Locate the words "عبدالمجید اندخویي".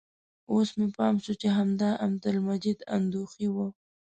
2.05-3.49